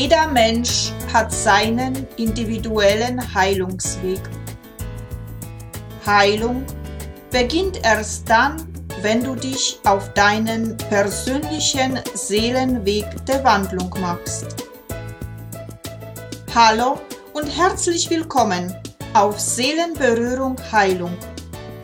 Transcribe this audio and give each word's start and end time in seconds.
Jeder 0.00 0.28
Mensch 0.28 0.92
hat 1.12 1.30
seinen 1.30 2.06
individuellen 2.16 3.20
Heilungsweg. 3.34 4.22
Heilung 6.06 6.64
beginnt 7.30 7.84
erst 7.84 8.26
dann, 8.26 8.66
wenn 9.02 9.22
du 9.22 9.34
dich 9.34 9.78
auf 9.84 10.10
deinen 10.14 10.74
persönlichen 10.88 12.00
Seelenweg 12.14 13.04
der 13.26 13.44
Wandlung 13.44 13.94
machst. 14.00 14.64
Hallo 16.54 16.98
und 17.34 17.48
herzlich 17.48 18.08
willkommen 18.08 18.74
auf 19.12 19.38
Seelenberührung 19.38 20.56
Heilung. 20.72 21.14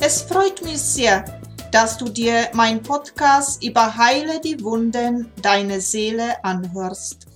Es 0.00 0.22
freut 0.22 0.62
mich 0.62 0.80
sehr, 0.80 1.22
dass 1.70 1.98
du 1.98 2.06
dir 2.06 2.48
mein 2.54 2.82
Podcast 2.82 3.62
über 3.62 3.94
Heile 3.94 4.40
die 4.40 4.58
Wunden 4.64 5.30
deiner 5.42 5.80
Seele 5.82 6.42
anhörst. 6.42 7.35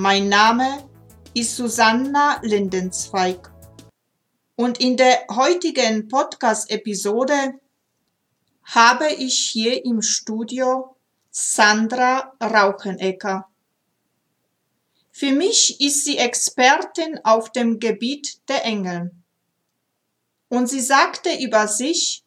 Mein 0.00 0.28
Name 0.28 0.88
ist 1.34 1.56
Susanna 1.56 2.38
Lindenzweig 2.42 3.52
und 4.54 4.78
in 4.78 4.96
der 4.96 5.26
heutigen 5.28 6.06
Podcast-Episode 6.06 7.58
habe 8.62 9.08
ich 9.08 9.36
hier 9.36 9.84
im 9.84 10.00
Studio 10.00 10.94
Sandra 11.32 12.32
Rauchenecker. 12.40 13.48
Für 15.10 15.32
mich 15.32 15.80
ist 15.80 16.04
sie 16.04 16.18
Expertin 16.18 17.18
auf 17.24 17.50
dem 17.50 17.80
Gebiet 17.80 18.48
der 18.48 18.64
Engel. 18.64 19.10
Und 20.48 20.68
sie 20.68 20.80
sagte 20.80 21.30
über 21.42 21.66
sich, 21.66 22.22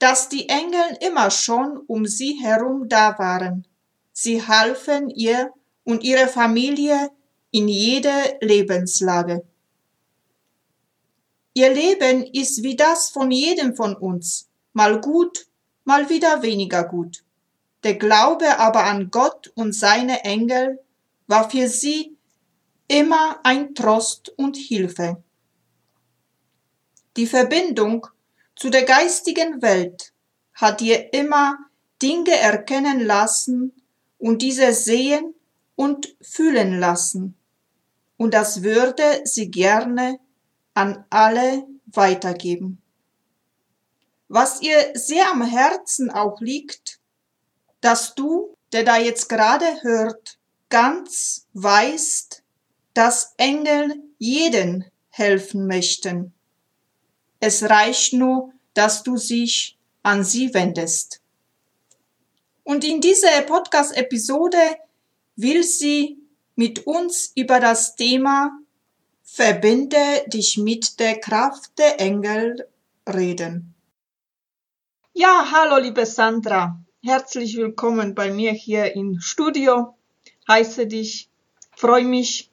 dass 0.00 0.28
die 0.28 0.48
Engel 0.48 0.98
immer 1.00 1.30
schon 1.30 1.78
um 1.86 2.04
sie 2.04 2.40
herum 2.42 2.88
da 2.88 3.16
waren. 3.16 3.64
Sie 4.12 4.44
halfen 4.44 5.08
ihr 5.08 5.52
und 5.86 6.02
ihrer 6.02 6.28
Familie 6.28 7.10
in 7.52 7.68
jeder 7.68 8.36
Lebenslage. 8.40 9.46
Ihr 11.54 11.72
Leben 11.72 12.24
ist 12.24 12.62
wie 12.62 12.76
das 12.76 13.08
von 13.08 13.30
jedem 13.30 13.74
von 13.74 13.96
uns, 13.96 14.48
mal 14.74 15.00
gut, 15.00 15.46
mal 15.84 16.10
wieder 16.10 16.42
weniger 16.42 16.84
gut. 16.84 17.24
Der 17.84 17.94
Glaube 17.94 18.58
aber 18.58 18.84
an 18.84 19.10
Gott 19.10 19.52
und 19.54 19.72
seine 19.72 20.24
Engel 20.24 20.80
war 21.28 21.48
für 21.48 21.68
sie 21.68 22.16
immer 22.88 23.38
ein 23.44 23.74
Trost 23.74 24.28
und 24.36 24.56
Hilfe. 24.56 25.22
Die 27.16 27.26
Verbindung 27.26 28.08
zu 28.56 28.70
der 28.70 28.82
geistigen 28.82 29.62
Welt 29.62 30.12
hat 30.52 30.82
ihr 30.82 31.14
immer 31.14 31.58
Dinge 32.02 32.36
erkennen 32.36 33.00
lassen 33.00 33.72
und 34.18 34.42
diese 34.42 34.72
sehen 34.72 35.35
und 35.76 36.16
fühlen 36.20 36.80
lassen. 36.80 37.36
Und 38.16 38.34
das 38.34 38.62
würde 38.62 39.20
sie 39.24 39.50
gerne 39.50 40.18
an 40.74 41.04
alle 41.10 41.66
weitergeben. 41.86 42.82
Was 44.28 44.60
ihr 44.60 44.90
sehr 44.94 45.30
am 45.30 45.42
Herzen 45.44 46.10
auch 46.10 46.40
liegt, 46.40 46.98
dass 47.80 48.14
du, 48.14 48.56
der 48.72 48.82
da 48.82 48.98
jetzt 48.98 49.28
gerade 49.28 49.82
hört, 49.82 50.38
ganz 50.68 51.46
weißt, 51.52 52.42
dass 52.94 53.34
Engel 53.36 53.94
jeden 54.18 54.84
helfen 55.10 55.66
möchten. 55.66 56.32
Es 57.38 57.62
reicht 57.62 58.14
nur, 58.14 58.52
dass 58.74 59.02
du 59.02 59.16
dich 59.16 59.78
an 60.02 60.24
sie 60.24 60.52
wendest. 60.54 61.20
Und 62.64 62.84
in 62.84 63.00
dieser 63.00 63.42
Podcast-Episode 63.42 64.58
will 65.36 65.62
sie 65.62 66.18
mit 66.54 66.86
uns 66.86 67.32
über 67.34 67.60
das 67.60 67.94
Thema 67.96 68.58
Verbinde 69.22 70.24
dich 70.28 70.56
mit 70.56 70.98
der 70.98 71.18
Kraft 71.18 71.78
der 71.78 72.00
Engel 72.00 72.66
reden. 73.06 73.74
Ja, 75.12 75.48
hallo 75.50 75.82
liebe 75.82 76.06
Sandra, 76.06 76.80
herzlich 77.02 77.56
willkommen 77.56 78.14
bei 78.14 78.30
mir 78.30 78.52
hier 78.52 78.94
im 78.94 79.20
Studio. 79.20 79.94
Heiße 80.48 80.86
dich, 80.86 81.28
freue 81.74 82.04
mich, 82.04 82.50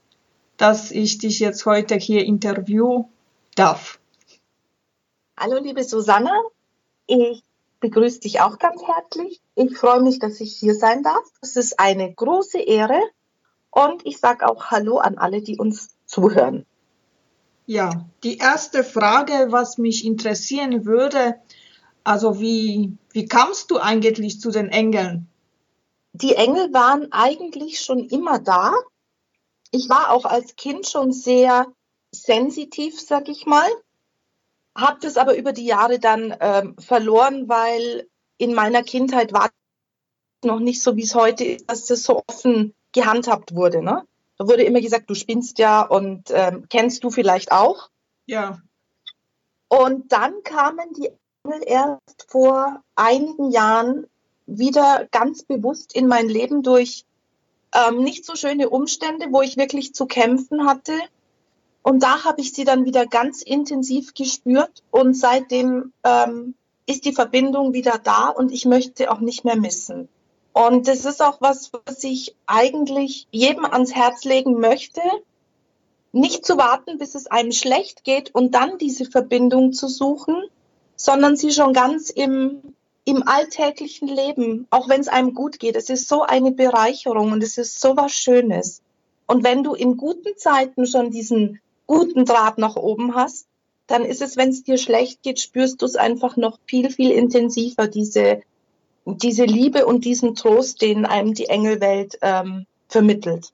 dass 0.57 0.91
ich 0.91 1.19
dich 1.19 1.39
jetzt 1.39 1.65
heute 1.65 1.95
hier 1.95 2.25
interviewen 2.25 3.05
darf. 3.55 3.99
Hallo, 5.37 5.59
liebe 5.61 5.83
Susanne. 5.83 6.31
Ich 7.07 7.43
begrüße 7.83 8.21
dich 8.21 8.41
auch 8.41 8.57
ganz 8.57 8.81
herzlich. 8.81 9.41
Ich 9.55 9.77
freue 9.77 10.01
mich, 10.01 10.17
dass 10.17 10.39
ich 10.39 10.55
hier 10.57 10.73
sein 10.73 11.03
darf. 11.03 11.23
Es 11.41 11.55
ist 11.55 11.79
eine 11.79 12.11
große 12.13 12.59
Ehre. 12.59 12.99
Und 13.69 14.05
ich 14.05 14.17
sage 14.17 14.47
auch 14.47 14.71
Hallo 14.71 14.97
an 14.97 15.17
alle, 15.17 15.41
die 15.41 15.57
uns 15.57 15.95
zuhören. 16.05 16.65
Ja, 17.65 18.05
die 18.23 18.37
erste 18.37 18.83
Frage, 18.83 19.47
was 19.49 19.77
mich 19.77 20.05
interessieren 20.05 20.85
würde, 20.85 21.35
also 22.03 22.39
wie, 22.39 22.97
wie 23.11 23.27
kamst 23.27 23.69
du 23.69 23.77
eigentlich 23.77 24.39
zu 24.39 24.49
den 24.49 24.69
Engeln? 24.69 25.27
Die 26.13 26.35
Engel 26.35 26.73
waren 26.73 27.11
eigentlich 27.11 27.79
schon 27.79 27.99
immer 27.99 28.39
da 28.39 28.73
ich 29.73 29.89
war 29.89 30.11
auch 30.11 30.25
als 30.25 30.55
Kind 30.55 30.87
schon 30.87 31.11
sehr 31.11 31.65
sensitiv, 32.11 33.01
sag 33.01 33.27
ich 33.27 33.47
mal, 33.47 33.67
habe 34.75 34.99
das 35.01 35.17
aber 35.17 35.35
über 35.35 35.53
die 35.53 35.65
Jahre 35.65 35.99
dann 35.99 36.35
ähm, 36.39 36.75
verloren, 36.79 37.47
weil 37.47 38.07
in 38.37 38.53
meiner 38.53 38.83
Kindheit 38.83 39.33
war 39.33 39.49
noch 40.43 40.59
nicht 40.59 40.81
so, 40.81 40.95
wie 40.95 41.03
es 41.03 41.15
heute 41.15 41.43
ist, 41.45 41.69
dass 41.69 41.85
das 41.85 42.03
so 42.03 42.23
offen 42.27 42.73
gehandhabt 42.91 43.55
wurde. 43.55 43.81
Ne? 43.81 44.03
Da 44.37 44.47
wurde 44.47 44.63
immer 44.63 44.81
gesagt, 44.81 45.09
du 45.09 45.15
spinnst 45.15 45.59
ja 45.59 45.81
und 45.81 46.31
ähm, 46.31 46.65
kennst 46.69 47.03
du 47.03 47.09
vielleicht 47.09 47.51
auch. 47.51 47.89
Ja. 48.25 48.59
Und 49.67 50.11
dann 50.11 50.43
kamen 50.43 50.93
die 50.93 51.11
Engel 51.43 51.61
erst 51.65 52.25
vor 52.27 52.81
einigen 52.95 53.51
Jahren 53.51 54.07
wieder 54.45 55.07
ganz 55.11 55.43
bewusst 55.43 55.95
in 55.95 56.07
mein 56.07 56.27
Leben 56.27 56.63
durch 56.63 57.05
ähm, 57.73 58.03
nicht 58.03 58.25
so 58.25 58.35
schöne 58.35 58.69
Umstände, 58.69 59.27
wo 59.31 59.41
ich 59.41 59.57
wirklich 59.57 59.93
zu 59.93 60.05
kämpfen 60.05 60.67
hatte. 60.67 60.93
Und 61.83 62.01
da 62.01 62.23
habe 62.23 62.41
ich 62.41 62.53
sie 62.53 62.63
dann 62.63 62.85
wieder 62.85 63.05
ganz 63.05 63.41
intensiv 63.41 64.13
gespürt 64.13 64.83
und 64.89 65.15
seitdem 65.15 65.91
ähm, 66.03 66.55
ist 66.85 67.05
die 67.05 67.13
Verbindung 67.13 67.73
wieder 67.73 67.99
da 68.01 68.29
und 68.29 68.51
ich 68.51 68.65
möchte 68.65 69.11
auch 69.11 69.19
nicht 69.19 69.43
mehr 69.43 69.57
missen. 69.57 70.07
Und 70.53 70.87
das 70.87 71.05
ist 71.05 71.21
auch 71.21 71.41
was, 71.41 71.71
was 71.85 72.03
ich 72.03 72.35
eigentlich 72.45 73.27
jedem 73.31 73.65
ans 73.65 73.93
Herz 73.93 74.23
legen 74.23 74.59
möchte, 74.59 75.01
nicht 76.13 76.45
zu 76.45 76.57
warten, 76.57 76.99
bis 76.99 77.15
es 77.15 77.27
einem 77.27 77.51
schlecht 77.51 78.03
geht 78.03 78.33
und 78.33 78.55
dann 78.55 78.77
diese 78.77 79.05
Verbindung 79.05 79.73
zu 79.73 79.87
suchen, 79.87 80.41
sondern 80.95 81.35
sie 81.35 81.51
schon 81.51 81.73
ganz 81.73 82.09
im 82.09 82.61
im 83.05 83.27
alltäglichen 83.27 84.07
Leben, 84.07 84.65
auch 84.69 84.87
wenn 84.87 85.01
es 85.01 85.09
einem 85.09 85.33
gut 85.33 85.59
geht, 85.59 85.75
es 85.75 85.89
ist 85.89 86.07
so 86.07 86.21
eine 86.23 86.51
Bereicherung 86.51 87.33
und 87.33 87.43
es 87.43 87.57
ist 87.57 87.81
so 87.81 87.97
was 87.97 88.13
Schönes. 88.13 88.81
Und 89.27 89.43
wenn 89.43 89.63
du 89.63 89.73
in 89.73 89.97
guten 89.97 90.37
Zeiten 90.37 90.85
schon 90.85 91.11
diesen 91.11 91.59
guten 91.85 92.25
Draht 92.25 92.57
nach 92.57 92.75
oben 92.75 93.15
hast, 93.15 93.47
dann 93.87 94.05
ist 94.05 94.21
es, 94.21 94.37
wenn 94.37 94.49
es 94.49 94.63
dir 94.63 94.77
schlecht 94.77 95.23
geht, 95.23 95.39
spürst 95.39 95.81
du 95.81 95.85
es 95.85 95.95
einfach 95.95 96.37
noch 96.37 96.57
viel, 96.65 96.89
viel 96.89 97.11
intensiver, 97.11 97.87
diese, 97.87 98.41
diese 99.05 99.45
Liebe 99.45 99.85
und 99.85 100.05
diesen 100.05 100.35
Trost, 100.35 100.81
den 100.81 101.05
einem 101.05 101.33
die 101.33 101.47
Engelwelt 101.47 102.17
ähm, 102.21 102.65
vermittelt. 102.87 103.51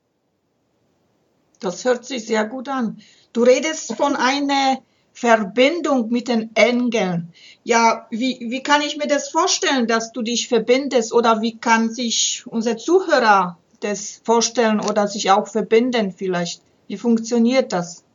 Das 1.60 1.84
hört 1.84 2.06
sich 2.06 2.26
sehr 2.26 2.46
gut 2.46 2.70
an. 2.70 3.02
Du 3.34 3.44
redest 3.44 3.96
von 3.96 4.16
einer 4.16 4.80
Verbindung 5.14 6.10
mit 6.10 6.30
den 6.30 6.56
Engeln. 6.56 7.34
Ja, 7.64 8.08
wie, 8.10 8.38
wie 8.40 8.64
kann 8.64 8.82
ich 8.82 8.96
mir 8.96 9.08
das 9.08 9.30
vorstellen, 9.30 9.88
dass 9.88 10.14
du 10.14 10.22
dich 10.22 10.48
verbindest 10.48 11.12
oder 11.12 11.42
wie 11.42 11.58
kann 11.58 11.94
sich 11.94 12.44
unser 12.46 12.78
Zuhörer 12.78 13.58
das 13.82 14.22
vorstellen 14.24 14.80
oder 14.80 15.08
sich 15.08 15.32
auch 15.32 15.48
verbinden 15.48 16.14
vielleicht? 16.14 16.62
Wie 16.88 16.98
funktioniert 16.98 17.74
das? 17.74 18.06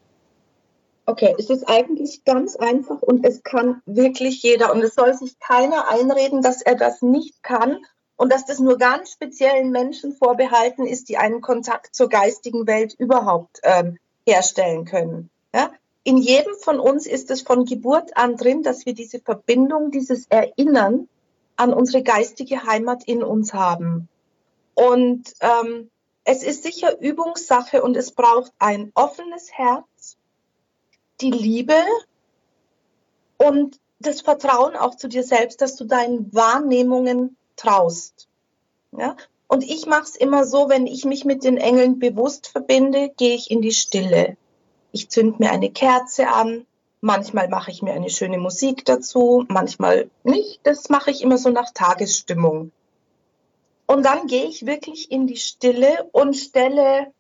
Okay, 1.07 1.35
es 1.39 1.51
ist 1.51 1.69
eigentlich 1.69 2.25
ganz 2.25 2.57
einfach 2.57 3.03
und 3.03 3.27
es 3.27 3.43
kann 3.43 3.83
wirklich 3.85 4.43
jeder 4.43 4.73
und 4.73 4.83
es 4.83 4.95
soll 4.95 5.15
sich 5.15 5.39
keiner 5.39 5.89
einreden, 5.89 6.41
dass 6.41 6.63
er 6.63 6.77
das 6.77 7.03
nicht 7.03 7.43
kann 7.43 7.85
und 8.17 8.33
dass 8.33 8.47
das 8.47 8.59
nur 8.59 8.79
ganz 8.79 9.11
speziellen 9.13 9.71
Menschen 9.71 10.13
vorbehalten 10.13 10.87
ist, 10.87 11.09
die 11.09 11.19
einen 11.19 11.41
Kontakt 11.41 11.95
zur 11.95 12.09
geistigen 12.09 12.67
Welt 12.67 12.95
überhaupt 12.99 13.61
ähm, 13.65 13.99
herstellen 14.25 14.87
können. 14.87 15.31
Ja? 15.55 15.71
in 16.05 16.19
jedem 16.19 16.55
von 16.57 16.79
uns 16.79 17.07
ist 17.07 17.31
es 17.31 17.41
von 17.41 17.65
Geburt 17.65 18.17
an 18.17 18.37
drin, 18.37 18.63
dass 18.63 18.85
wir 18.87 18.93
diese 18.93 19.19
Verbindung, 19.19 19.91
dieses 19.91 20.27
Erinnern 20.27 21.09
an 21.57 21.73
unsere 21.73 22.03
geistige 22.03 22.65
Heimat 22.65 23.05
in 23.05 23.23
uns 23.23 23.55
haben. 23.55 24.09
Und 24.75 25.35
ähm, 25.41 25.91
es 26.25 26.43
ist 26.43 26.63
sicher 26.63 27.01
Übungssache 27.01 27.83
und 27.83 27.97
es 27.97 28.13
braucht 28.13 28.53
ein 28.59 28.93
offenes 28.95 29.51
Herz, 29.53 30.17
die 31.21 31.31
Liebe 31.31 31.77
und 33.39 33.79
das 33.99 34.21
Vertrauen 34.21 34.77
auch 34.77 34.97
zu 34.97 35.09
dir 35.09 35.23
selbst, 35.23 35.61
dass 35.61 35.77
du 35.77 35.85
deinen 35.85 36.33
Wahrnehmungen 36.35 37.37
traust. 37.57 38.29
Ja? 38.93 39.17
Und 39.47 39.65
ich 39.65 39.87
mache 39.87 40.05
es 40.05 40.17
immer 40.17 40.45
so, 40.45 40.69
wenn 40.69 40.87
ich 40.87 41.05
mich 41.05 41.25
mit 41.25 41.45
den 41.45 41.57
Engeln 41.57 41.99
bewusst 41.99 42.49
verbinde, 42.49 43.11
gehe 43.17 43.35
ich 43.35 43.51
in 43.51 43.63
die 43.63 43.73
Stille. 43.73 44.37
Ich 44.93 45.11
zünd 45.11 45.41
mir 45.41 45.51
eine 45.51 45.71
Kerze 45.71 46.29
an, 46.29 46.67
manchmal 47.01 47.49
mache 47.49 47.71
ich 47.71 47.83
mir 47.83 47.93
eine 47.93 48.11
schöne 48.11 48.39
Musik 48.39 48.85
dazu, 48.85 49.45
manchmal 49.49 50.11
nicht. 50.23 50.61
Das 50.63 50.89
mache 50.89 51.11
ich 51.11 51.23
immer 51.23 51.39
so 51.39 51.51
nach 51.51 51.71
Tagesstimmung. 51.73 52.73
Und 53.87 54.05
dann 54.05 54.27
gehe 54.27 54.47
ich 54.47 54.67
wirklich 54.67 55.11
in 55.11 55.27
die 55.27 55.37
Stille 55.37 56.09
und 56.13 56.35
stelle, 56.35 57.13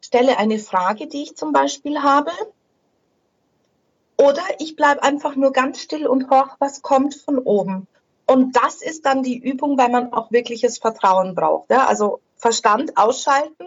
stelle 0.00 0.38
eine 0.38 0.58
Frage, 0.58 1.08
die 1.08 1.24
ich 1.24 1.36
zum 1.36 1.52
Beispiel 1.52 2.02
habe. 2.02 2.30
Oder 4.18 4.42
ich 4.58 4.76
bleibe 4.76 5.02
einfach 5.02 5.36
nur 5.36 5.52
ganz 5.52 5.80
still 5.80 6.06
und 6.06 6.30
horch, 6.30 6.56
was 6.58 6.82
kommt 6.82 7.14
von 7.14 7.38
oben. 7.38 7.86
Und 8.26 8.56
das 8.56 8.82
ist 8.82 9.06
dann 9.06 9.22
die 9.22 9.38
Übung, 9.38 9.78
weil 9.78 9.90
man 9.90 10.12
auch 10.12 10.32
wirkliches 10.32 10.78
Vertrauen 10.78 11.34
braucht. 11.34 11.70
Ja? 11.70 11.86
Also 11.86 12.20
Verstand 12.36 12.96
ausschalten. 12.96 13.66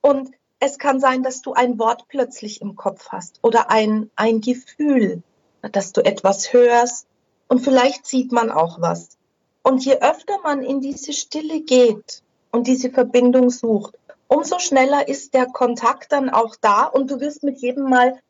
Und 0.00 0.30
es 0.60 0.78
kann 0.78 1.00
sein, 1.00 1.22
dass 1.22 1.42
du 1.42 1.54
ein 1.54 1.78
Wort 1.78 2.06
plötzlich 2.08 2.60
im 2.60 2.76
Kopf 2.76 3.08
hast 3.10 3.38
oder 3.42 3.70
ein, 3.70 4.10
ein 4.16 4.40
Gefühl, 4.40 5.22
dass 5.62 5.92
du 5.92 6.04
etwas 6.04 6.52
hörst. 6.52 7.06
Und 7.48 7.60
vielleicht 7.60 8.06
sieht 8.06 8.32
man 8.32 8.50
auch 8.50 8.80
was. 8.80 9.16
Und 9.62 9.84
je 9.84 9.98
öfter 10.00 10.38
man 10.42 10.62
in 10.62 10.80
diese 10.80 11.12
Stille 11.12 11.60
geht 11.60 12.22
und 12.50 12.66
diese 12.66 12.90
Verbindung 12.90 13.50
sucht, 13.50 13.94
umso 14.28 14.58
schneller 14.58 15.08
ist 15.08 15.34
der 15.34 15.46
Kontakt 15.46 16.12
dann 16.12 16.30
auch 16.30 16.56
da 16.60 16.84
und 16.84 17.10
du 17.10 17.20
wirst 17.20 17.42
mit 17.42 17.58
jedem 17.58 17.88
Mal 17.88 18.20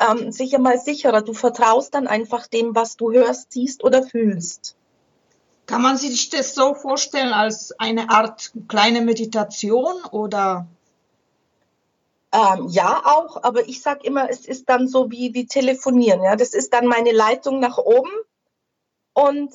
ähm, 0.00 0.32
sicher 0.32 0.58
mal 0.58 0.78
sicherer. 0.78 1.22
Du 1.22 1.34
vertraust 1.34 1.94
dann 1.94 2.06
einfach 2.06 2.46
dem, 2.46 2.74
was 2.74 2.96
du 2.96 3.12
hörst, 3.12 3.52
siehst 3.52 3.84
oder 3.84 4.02
fühlst. 4.02 4.76
Kann 5.66 5.82
man 5.82 5.98
sich 5.98 6.30
das 6.30 6.54
so 6.54 6.74
vorstellen 6.74 7.32
als 7.32 7.78
eine 7.78 8.10
Art 8.10 8.52
kleine 8.68 9.02
Meditation 9.02 10.02
oder? 10.10 10.66
Ähm, 12.32 12.68
ja, 12.68 13.02
auch, 13.04 13.42
aber 13.42 13.68
ich 13.68 13.82
sage 13.82 14.00
immer, 14.04 14.30
es 14.30 14.46
ist 14.46 14.68
dann 14.68 14.86
so 14.86 15.10
wie, 15.10 15.34
wie 15.34 15.46
telefonieren. 15.46 16.22
Ja? 16.22 16.36
Das 16.36 16.54
ist 16.54 16.72
dann 16.72 16.86
meine 16.86 17.12
Leitung 17.12 17.58
nach 17.60 17.78
oben. 17.78 18.10
Und 19.14 19.52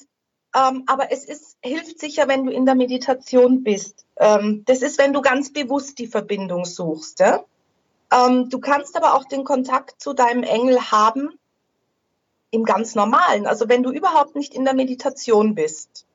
ähm, 0.56 0.84
aber 0.86 1.12
es 1.12 1.26
ist, 1.26 1.58
hilft 1.64 2.00
sicher, 2.00 2.28
wenn 2.28 2.46
du 2.46 2.52
in 2.52 2.66
der 2.66 2.76
Meditation 2.76 3.64
bist. 3.64 4.06
Ähm, 4.18 4.64
das 4.66 4.84
ist, 4.84 5.00
wenn 5.00 5.14
du 5.14 5.22
ganz 5.22 5.52
bewusst 5.52 5.98
die 5.98 6.08
Verbindung 6.08 6.66
suchst. 6.66 7.20
Ja? 7.20 7.44
Ähm, 8.14 8.50
du 8.50 8.60
kannst 8.60 8.96
aber 8.96 9.16
auch 9.16 9.26
den 9.26 9.44
Kontakt 9.44 10.02
zu 10.02 10.14
deinem 10.14 10.44
Engel 10.44 10.92
haben 10.92 11.40
im 12.52 12.64
ganz 12.64 12.94
normalen. 12.94 13.48
Also 13.48 13.68
wenn 13.68 13.82
du 13.82 13.92
überhaupt 13.92 14.36
nicht 14.36 14.54
in 14.54 14.66
der 14.66 14.76
Meditation 14.76 15.56
bist, 15.56 16.06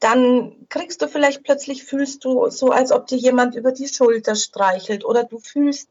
dann 0.00 0.66
kriegst 0.68 1.00
du 1.00 1.08
vielleicht 1.08 1.42
plötzlich 1.42 1.82
fühlst 1.84 2.24
du 2.24 2.50
so, 2.50 2.70
als 2.70 2.92
ob 2.92 3.06
dir 3.06 3.16
jemand 3.16 3.54
über 3.54 3.72
die 3.72 3.88
Schulter 3.88 4.34
streichelt 4.34 5.04
oder 5.04 5.24
du 5.24 5.38
fühlst 5.38 5.88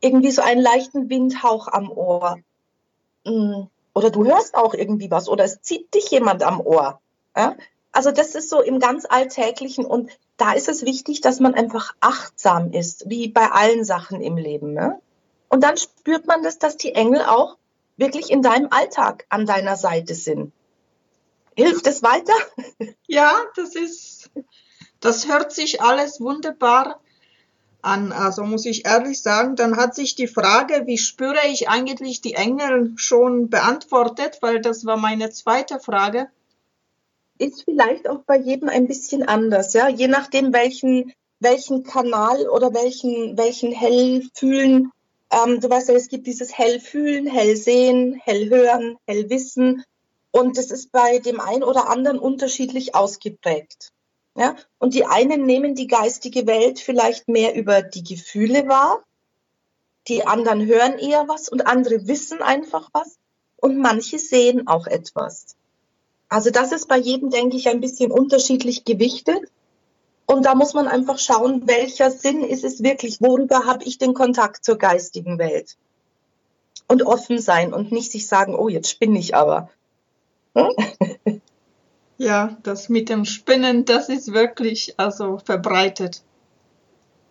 irgendwie 0.00 0.30
so 0.30 0.42
einen 0.42 0.62
leichten 0.62 1.10
Windhauch 1.10 1.68
am 1.68 1.90
Ohr. 1.90 2.38
Mm. 3.24 3.64
Oder 3.92 4.10
du 4.10 4.24
hörst 4.24 4.54
auch 4.54 4.74
irgendwie 4.74 5.10
was 5.10 5.28
oder 5.28 5.44
es 5.44 5.60
zieht 5.62 5.92
dich 5.94 6.10
jemand 6.10 6.42
am 6.42 6.60
Ohr. 6.60 7.00
Ja? 7.36 7.56
Also 7.94 8.10
das 8.10 8.34
ist 8.34 8.50
so 8.50 8.60
im 8.60 8.80
ganz 8.80 9.06
Alltäglichen 9.08 9.86
und 9.86 10.10
da 10.36 10.52
ist 10.52 10.68
es 10.68 10.84
wichtig, 10.84 11.20
dass 11.20 11.38
man 11.38 11.54
einfach 11.54 11.94
achtsam 12.00 12.72
ist, 12.72 13.08
wie 13.08 13.28
bei 13.28 13.52
allen 13.52 13.84
Sachen 13.84 14.20
im 14.20 14.36
Leben. 14.36 14.72
Ne? 14.72 15.00
Und 15.48 15.62
dann 15.62 15.76
spürt 15.76 16.26
man 16.26 16.42
das, 16.42 16.58
dass 16.58 16.76
die 16.76 16.96
Engel 16.96 17.22
auch 17.22 17.56
wirklich 17.96 18.30
in 18.30 18.42
deinem 18.42 18.66
Alltag 18.72 19.26
an 19.28 19.46
deiner 19.46 19.76
Seite 19.76 20.16
sind. 20.16 20.52
Hilft 21.56 21.86
es 21.86 22.02
weiter? 22.02 22.34
Ja, 23.06 23.32
das 23.54 23.76
ist, 23.76 24.30
das 24.98 25.28
hört 25.28 25.52
sich 25.52 25.80
alles 25.80 26.20
wunderbar 26.20 26.98
an. 27.80 28.10
Also 28.10 28.42
muss 28.42 28.66
ich 28.66 28.86
ehrlich 28.86 29.22
sagen, 29.22 29.54
dann 29.54 29.76
hat 29.76 29.94
sich 29.94 30.16
die 30.16 30.26
Frage, 30.26 30.82
wie 30.86 30.98
spüre 30.98 31.46
ich 31.46 31.68
eigentlich 31.68 32.22
die 32.22 32.34
Engel 32.34 32.94
schon 32.96 33.50
beantwortet, 33.50 34.38
weil 34.40 34.60
das 34.60 34.84
war 34.84 34.96
meine 34.96 35.30
zweite 35.30 35.78
Frage 35.78 36.28
ist 37.44 37.64
vielleicht 37.64 38.08
auch 38.08 38.20
bei 38.26 38.38
jedem 38.38 38.68
ein 38.68 38.86
bisschen 38.86 39.22
anders, 39.22 39.72
ja, 39.72 39.88
je 39.88 40.08
nachdem 40.08 40.52
welchen 40.52 41.12
welchen 41.40 41.82
Kanal 41.84 42.48
oder 42.48 42.72
welchen 42.72 43.36
welchen 43.36 43.72
Hellfühlen. 43.72 44.90
Ähm, 45.30 45.60
du 45.60 45.68
weißt 45.68 45.88
ja, 45.88 45.94
es 45.94 46.08
gibt 46.08 46.26
dieses 46.26 46.56
Hellfühlen, 46.56 47.26
Hellsehen, 47.26 48.14
Hellhören, 48.14 48.96
Hellwissen 49.06 49.84
und 50.30 50.58
das 50.58 50.70
ist 50.70 50.90
bei 50.90 51.18
dem 51.18 51.40
einen 51.40 51.62
oder 51.62 51.88
anderen 51.88 52.18
unterschiedlich 52.18 52.94
ausgeprägt. 52.94 53.92
Ja, 54.36 54.56
und 54.78 54.94
die 54.94 55.04
einen 55.04 55.46
nehmen 55.46 55.76
die 55.76 55.86
geistige 55.86 56.46
Welt 56.46 56.80
vielleicht 56.80 57.28
mehr 57.28 57.54
über 57.54 57.82
die 57.82 58.02
Gefühle 58.02 58.66
wahr, 58.66 59.04
die 60.08 60.26
anderen 60.26 60.66
hören 60.66 60.98
eher 60.98 61.28
was 61.28 61.48
und 61.48 61.66
andere 61.66 62.06
wissen 62.08 62.42
einfach 62.42 62.90
was 62.92 63.16
und 63.56 63.78
manche 63.78 64.18
sehen 64.18 64.66
auch 64.66 64.86
etwas. 64.86 65.56
Also 66.28 66.50
das 66.50 66.72
ist 66.72 66.88
bei 66.88 66.98
jedem, 66.98 67.30
denke 67.30 67.56
ich, 67.56 67.68
ein 67.68 67.80
bisschen 67.80 68.10
unterschiedlich 68.10 68.84
gewichtet. 68.84 69.42
Und 70.26 70.46
da 70.46 70.54
muss 70.54 70.74
man 70.74 70.88
einfach 70.88 71.18
schauen, 71.18 71.66
welcher 71.66 72.10
Sinn 72.10 72.42
ist 72.42 72.64
es 72.64 72.82
wirklich, 72.82 73.20
worüber 73.20 73.66
habe 73.66 73.84
ich 73.84 73.98
den 73.98 74.14
Kontakt 74.14 74.64
zur 74.64 74.78
geistigen 74.78 75.38
Welt. 75.38 75.76
Und 76.88 77.02
offen 77.02 77.38
sein 77.38 77.72
und 77.74 77.92
nicht 77.92 78.10
sich 78.10 78.26
sagen, 78.26 78.54
oh, 78.54 78.68
jetzt 78.68 78.90
spinne 78.90 79.18
ich 79.18 79.34
aber. 79.34 79.70
Hm? 80.54 81.40
Ja, 82.16 82.56
das 82.62 82.88
mit 82.88 83.08
dem 83.08 83.24
Spinnen, 83.24 83.84
das 83.84 84.08
ist 84.08 84.32
wirklich 84.32 84.94
also 84.98 85.38
verbreitet. 85.38 86.22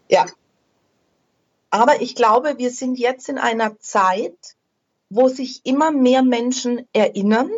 Ja. 0.10 0.26
Aber 1.70 2.02
ich 2.02 2.16
glaube, 2.16 2.58
wir 2.58 2.70
sind 2.70 3.00
jetzt 3.00 3.30
in 3.30 3.38
einer 3.38 3.80
Zeit, 3.80 4.38
wo 5.10 5.30
sich 5.30 5.62
immer 5.64 5.92
mehr 5.92 6.22
Menschen 6.22 6.88
erinnern, 6.92 7.50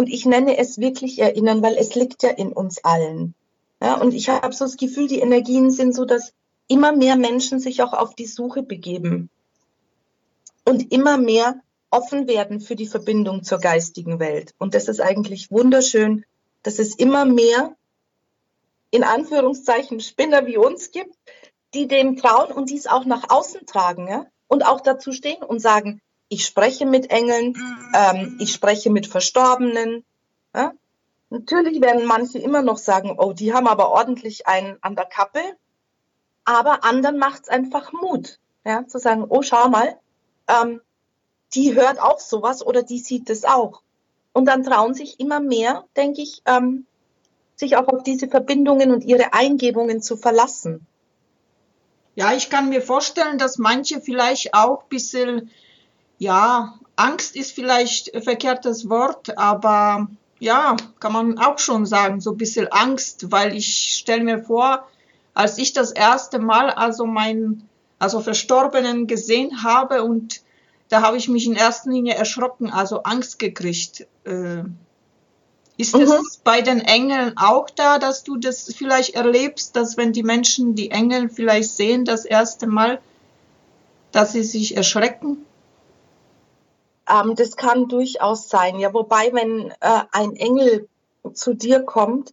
und 0.00 0.08
ich 0.08 0.24
nenne 0.24 0.56
es 0.56 0.78
wirklich 0.78 1.18
erinnern, 1.18 1.60
weil 1.60 1.76
es 1.76 1.94
liegt 1.94 2.22
ja 2.22 2.30
in 2.30 2.52
uns 2.52 2.82
allen. 2.82 3.34
Ja, 3.82 4.00
und 4.00 4.14
ich 4.14 4.30
habe 4.30 4.54
so 4.54 4.64
das 4.64 4.78
Gefühl, 4.78 5.08
die 5.08 5.18
Energien 5.18 5.70
sind 5.70 5.94
so, 5.94 6.06
dass 6.06 6.32
immer 6.68 6.92
mehr 6.92 7.16
Menschen 7.16 7.60
sich 7.60 7.82
auch 7.82 7.92
auf 7.92 8.14
die 8.14 8.24
Suche 8.24 8.62
begeben 8.62 9.28
und 10.64 10.90
immer 10.90 11.18
mehr 11.18 11.60
offen 11.90 12.26
werden 12.28 12.60
für 12.60 12.76
die 12.76 12.86
Verbindung 12.86 13.42
zur 13.42 13.58
geistigen 13.58 14.18
Welt. 14.20 14.54
Und 14.56 14.74
das 14.74 14.88
ist 14.88 15.02
eigentlich 15.02 15.50
wunderschön, 15.50 16.24
dass 16.62 16.78
es 16.78 16.94
immer 16.94 17.26
mehr 17.26 17.76
in 18.90 19.04
Anführungszeichen 19.04 20.00
Spinner 20.00 20.46
wie 20.46 20.56
uns 20.56 20.92
gibt, 20.92 21.14
die 21.74 21.88
dem 21.88 22.16
trauen 22.16 22.50
und 22.52 22.70
dies 22.70 22.86
auch 22.86 23.04
nach 23.04 23.28
außen 23.28 23.66
tragen 23.66 24.08
ja? 24.08 24.24
und 24.48 24.64
auch 24.64 24.80
dazu 24.80 25.12
stehen 25.12 25.42
und 25.42 25.60
sagen, 25.60 26.00
ich 26.30 26.46
spreche 26.46 26.86
mit 26.86 27.10
Engeln, 27.10 27.56
ähm, 27.92 28.36
ich 28.38 28.52
spreche 28.52 28.88
mit 28.88 29.08
Verstorbenen. 29.08 30.04
Ja? 30.54 30.72
Natürlich 31.28 31.80
werden 31.80 32.06
manche 32.06 32.38
immer 32.38 32.62
noch 32.62 32.78
sagen, 32.78 33.16
oh, 33.18 33.32
die 33.32 33.52
haben 33.52 33.66
aber 33.66 33.90
ordentlich 33.90 34.46
einen 34.46 34.78
an 34.80 34.94
der 34.94 35.06
Kappe. 35.06 35.40
Aber 36.44 36.84
anderen 36.84 37.18
macht 37.18 37.42
es 37.42 37.48
einfach 37.48 37.92
Mut, 37.92 38.38
ja? 38.64 38.86
zu 38.86 38.98
sagen, 38.98 39.26
oh, 39.28 39.42
schau 39.42 39.68
mal, 39.68 39.98
ähm, 40.46 40.80
die 41.52 41.74
hört 41.74 42.00
auch 42.00 42.20
sowas 42.20 42.64
oder 42.64 42.84
die 42.84 43.00
sieht 43.00 43.28
es 43.28 43.44
auch. 43.44 43.82
Und 44.32 44.44
dann 44.46 44.62
trauen 44.62 44.94
sich 44.94 45.18
immer 45.18 45.40
mehr, 45.40 45.84
denke 45.96 46.22
ich, 46.22 46.42
ähm, 46.46 46.86
sich 47.56 47.76
auch 47.76 47.88
auf 47.88 48.04
diese 48.04 48.28
Verbindungen 48.28 48.92
und 48.92 49.04
ihre 49.04 49.34
Eingebungen 49.34 50.00
zu 50.00 50.16
verlassen. 50.16 50.86
Ja, 52.14 52.32
ich 52.34 52.50
kann 52.50 52.68
mir 52.68 52.82
vorstellen, 52.82 53.38
dass 53.38 53.58
manche 53.58 54.00
vielleicht 54.00 54.54
auch 54.54 54.82
ein 54.82 54.88
bisschen 54.88 55.50
ja, 56.20 56.74
Angst 56.96 57.34
ist 57.34 57.52
vielleicht 57.52 58.14
ein 58.14 58.22
verkehrtes 58.22 58.90
Wort, 58.90 59.36
aber 59.38 60.06
ja, 60.38 60.76
kann 61.00 61.14
man 61.14 61.38
auch 61.38 61.58
schon 61.58 61.86
sagen, 61.86 62.20
so 62.20 62.32
ein 62.32 62.36
bisschen 62.36 62.68
Angst, 62.68 63.32
weil 63.32 63.56
ich 63.56 63.96
stelle 63.96 64.22
mir 64.22 64.38
vor, 64.38 64.86
als 65.32 65.56
ich 65.56 65.72
das 65.72 65.92
erste 65.92 66.38
Mal 66.38 66.70
also 66.70 67.06
meinen, 67.06 67.68
also 67.98 68.20
Verstorbenen 68.20 69.06
gesehen 69.06 69.62
habe 69.62 70.02
und 70.04 70.42
da 70.90 71.00
habe 71.00 71.16
ich 71.16 71.28
mich 71.28 71.46
in 71.46 71.54
erster 71.54 71.90
Linie 71.90 72.14
erschrocken, 72.14 72.68
also 72.68 73.02
Angst 73.04 73.38
gekriegt. 73.38 74.06
Äh, 74.24 74.64
ist 75.78 75.96
mhm. 75.96 76.02
es 76.02 76.40
bei 76.44 76.60
den 76.60 76.80
Engeln 76.80 77.32
auch 77.38 77.70
da, 77.70 77.98
dass 77.98 78.24
du 78.24 78.36
das 78.36 78.74
vielleicht 78.74 79.14
erlebst, 79.14 79.74
dass 79.74 79.96
wenn 79.96 80.12
die 80.12 80.22
Menschen 80.22 80.74
die 80.74 80.90
Engel 80.90 81.30
vielleicht 81.30 81.70
sehen 81.70 82.04
das 82.04 82.26
erste 82.26 82.66
Mal, 82.66 83.00
dass 84.12 84.32
sie 84.32 84.42
sich 84.42 84.76
erschrecken? 84.76 85.46
Ähm, 87.10 87.34
das 87.34 87.56
kann 87.56 87.88
durchaus 87.88 88.48
sein. 88.48 88.78
Ja, 88.78 88.94
wobei, 88.94 89.32
wenn 89.32 89.70
äh, 89.80 90.02
ein 90.12 90.36
Engel 90.36 90.88
zu 91.34 91.54
dir 91.54 91.80
kommt, 91.80 92.32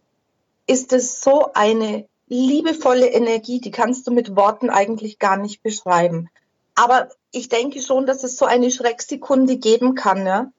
ist 0.66 0.92
es 0.92 1.20
so 1.20 1.50
eine 1.54 2.06
liebevolle 2.28 3.06
Energie, 3.06 3.60
die 3.60 3.70
kannst 3.70 4.06
du 4.06 4.10
mit 4.10 4.36
Worten 4.36 4.70
eigentlich 4.70 5.18
gar 5.18 5.36
nicht 5.36 5.62
beschreiben. 5.62 6.28
Aber 6.74 7.08
ich 7.32 7.48
denke 7.48 7.82
schon, 7.82 8.06
dass 8.06 8.22
es 8.22 8.36
so 8.36 8.44
eine 8.44 8.70
Schrecksekunde 8.70 9.56
geben 9.56 9.94
kann, 9.94 10.26
ja? 10.26 10.52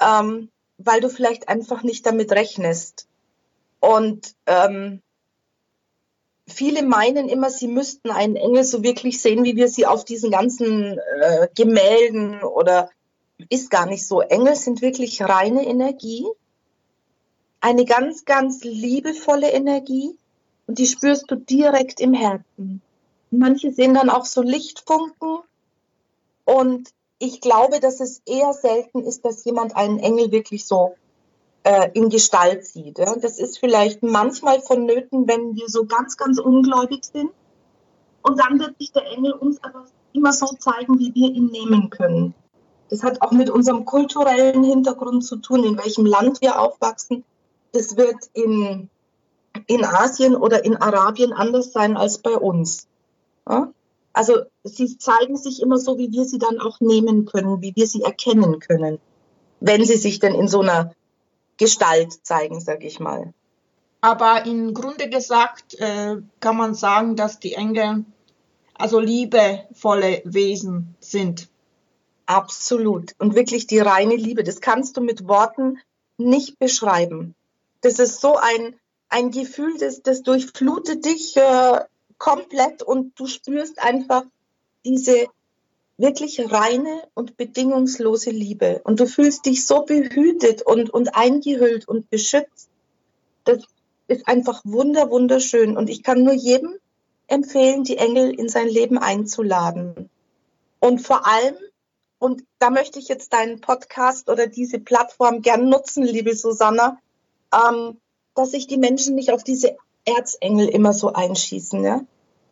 ähm, 0.00 0.50
weil 0.78 1.00
du 1.00 1.08
vielleicht 1.08 1.48
einfach 1.48 1.82
nicht 1.82 2.04
damit 2.04 2.32
rechnest. 2.32 3.06
Und 3.80 4.34
ähm, 4.46 5.02
viele 6.48 6.82
meinen 6.82 7.28
immer, 7.28 7.50
sie 7.50 7.68
müssten 7.68 8.10
einen 8.10 8.36
Engel 8.36 8.64
so 8.64 8.82
wirklich 8.82 9.22
sehen, 9.22 9.44
wie 9.44 9.56
wir 9.56 9.68
sie 9.68 9.86
auf 9.86 10.04
diesen 10.04 10.30
ganzen 10.30 10.98
äh, 11.20 11.48
Gemälden 11.54 12.42
oder 12.42 12.90
ist 13.48 13.70
gar 13.70 13.86
nicht 13.86 14.06
so. 14.06 14.20
Engel 14.20 14.56
sind 14.56 14.82
wirklich 14.82 15.22
reine 15.22 15.66
Energie, 15.66 16.26
eine 17.60 17.84
ganz, 17.84 18.24
ganz 18.24 18.62
liebevolle 18.62 19.50
Energie 19.50 20.16
und 20.66 20.78
die 20.78 20.86
spürst 20.86 21.30
du 21.30 21.36
direkt 21.36 22.00
im 22.00 22.14
Herzen. 22.14 22.82
Manche 23.30 23.72
sehen 23.72 23.94
dann 23.94 24.10
auch 24.10 24.24
so 24.24 24.42
Lichtfunken 24.42 25.38
und 26.44 26.90
ich 27.18 27.40
glaube, 27.40 27.80
dass 27.80 28.00
es 28.00 28.22
eher 28.26 28.52
selten 28.52 29.02
ist, 29.02 29.24
dass 29.24 29.44
jemand 29.44 29.76
einen 29.76 29.98
Engel 29.98 30.30
wirklich 30.30 30.66
so 30.66 30.94
äh, 31.62 31.90
in 31.94 32.10
Gestalt 32.10 32.64
sieht. 32.64 32.98
Ja? 32.98 33.16
Das 33.16 33.38
ist 33.38 33.58
vielleicht 33.58 34.02
manchmal 34.02 34.60
vonnöten, 34.60 35.26
wenn 35.26 35.56
wir 35.56 35.68
so 35.68 35.86
ganz, 35.86 36.16
ganz 36.16 36.38
ungläubig 36.38 37.04
sind. 37.04 37.30
Und 38.22 38.38
dann 38.38 38.58
wird 38.58 38.78
sich 38.78 38.92
der 38.92 39.06
Engel 39.06 39.32
uns 39.32 39.62
aber 39.62 39.86
immer 40.12 40.32
so 40.32 40.46
zeigen, 40.58 40.98
wie 40.98 41.14
wir 41.14 41.30
ihn 41.30 41.46
nehmen 41.46 41.90
können. 41.90 42.34
Das 42.94 43.02
hat 43.02 43.22
auch 43.22 43.32
mit 43.32 43.50
unserem 43.50 43.84
kulturellen 43.84 44.62
Hintergrund 44.62 45.24
zu 45.24 45.34
tun, 45.38 45.64
in 45.64 45.76
welchem 45.76 46.06
Land 46.06 46.40
wir 46.40 46.60
aufwachsen. 46.60 47.24
Das 47.72 47.96
wird 47.96 48.30
in, 48.34 48.88
in 49.66 49.84
Asien 49.84 50.36
oder 50.36 50.64
in 50.64 50.76
Arabien 50.76 51.32
anders 51.32 51.72
sein 51.72 51.96
als 51.96 52.18
bei 52.18 52.36
uns. 52.36 52.86
Ja? 53.48 53.72
Also 54.12 54.42
sie 54.62 54.96
zeigen 54.96 55.36
sich 55.36 55.60
immer 55.60 55.78
so, 55.78 55.98
wie 55.98 56.12
wir 56.12 56.24
sie 56.24 56.38
dann 56.38 56.60
auch 56.60 56.78
nehmen 56.78 57.24
können, 57.24 57.60
wie 57.62 57.74
wir 57.74 57.88
sie 57.88 58.02
erkennen 58.02 58.60
können, 58.60 59.00
wenn 59.58 59.84
sie 59.84 59.96
sich 59.96 60.20
denn 60.20 60.36
in 60.36 60.46
so 60.46 60.60
einer 60.60 60.92
Gestalt 61.56 62.24
zeigen, 62.24 62.60
sag 62.60 62.84
ich 62.84 63.00
mal. 63.00 63.34
Aber 64.02 64.46
im 64.46 64.72
Grunde 64.72 65.08
gesagt 65.08 65.74
äh, 65.80 66.18
kann 66.38 66.56
man 66.56 66.74
sagen, 66.74 67.16
dass 67.16 67.40
die 67.40 67.54
Engel 67.54 68.04
also 68.74 69.00
liebevolle 69.00 70.22
Wesen 70.24 70.94
sind. 71.00 71.48
Absolut. 72.26 73.14
Und 73.18 73.34
wirklich 73.34 73.66
die 73.66 73.78
reine 73.78 74.16
Liebe. 74.16 74.44
Das 74.44 74.60
kannst 74.60 74.96
du 74.96 75.00
mit 75.00 75.26
Worten 75.28 75.78
nicht 76.16 76.58
beschreiben. 76.58 77.34
Das 77.80 77.98
ist 77.98 78.20
so 78.20 78.36
ein, 78.36 78.74
ein 79.08 79.30
Gefühl, 79.30 79.76
das, 79.78 80.02
das 80.02 80.22
durchflutet 80.22 81.04
dich 81.04 81.36
äh, 81.36 81.80
komplett 82.18 82.82
und 82.82 83.18
du 83.18 83.26
spürst 83.26 83.78
einfach 83.78 84.24
diese 84.84 85.26
wirklich 85.96 86.50
reine 86.50 87.02
und 87.14 87.36
bedingungslose 87.36 88.30
Liebe. 88.30 88.80
Und 88.84 89.00
du 89.00 89.06
fühlst 89.06 89.46
dich 89.46 89.66
so 89.66 89.82
behütet 89.82 90.62
und, 90.62 90.90
und 90.90 91.14
eingehüllt 91.14 91.86
und 91.86 92.10
beschützt. 92.10 92.68
Das 93.44 93.64
ist 94.08 94.26
einfach 94.26 94.62
wunder, 94.64 95.10
wunderschön. 95.10 95.76
Und 95.76 95.88
ich 95.88 96.02
kann 96.02 96.24
nur 96.24 96.34
jedem 96.34 96.74
empfehlen, 97.26 97.84
die 97.84 97.96
Engel 97.96 98.30
in 98.30 98.48
sein 98.48 98.68
Leben 98.68 98.98
einzuladen. 98.98 100.10
Und 100.80 101.00
vor 101.00 101.26
allem, 101.26 101.54
und 102.24 102.42
da 102.58 102.70
möchte 102.70 102.98
ich 102.98 103.08
jetzt 103.08 103.34
deinen 103.34 103.60
Podcast 103.60 104.30
oder 104.30 104.46
diese 104.46 104.78
Plattform 104.78 105.42
gern 105.42 105.68
nutzen, 105.68 106.04
liebe 106.04 106.34
Susanna, 106.34 106.98
ähm, 107.52 107.98
dass 108.34 108.52
sich 108.52 108.66
die 108.66 108.78
Menschen 108.78 109.14
nicht 109.14 109.30
auf 109.30 109.44
diese 109.44 109.76
Erzengel 110.06 110.66
immer 110.66 110.94
so 110.94 111.12
einschießen. 111.12 111.84
Ja? 111.84 112.00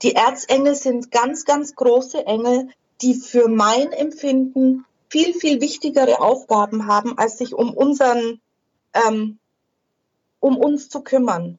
Die 0.02 0.14
Erzengel 0.14 0.74
sind 0.74 1.10
ganz, 1.10 1.46
ganz 1.46 1.74
große 1.74 2.26
Engel, 2.26 2.68
die 3.00 3.14
für 3.14 3.48
mein 3.48 3.92
Empfinden 3.92 4.84
viel, 5.08 5.32
viel 5.32 5.62
wichtigere 5.62 6.20
Aufgaben 6.20 6.86
haben, 6.86 7.16
als 7.16 7.38
sich 7.38 7.54
um 7.54 7.72
unseren, 7.72 8.42
ähm, 8.92 9.38
um 10.38 10.58
uns 10.58 10.90
zu 10.90 11.00
kümmern. 11.00 11.58